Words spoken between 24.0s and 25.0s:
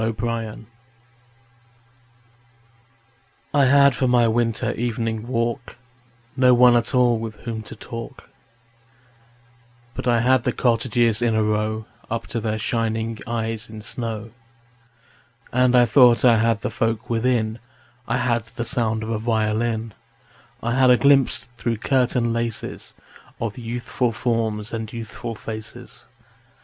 forms and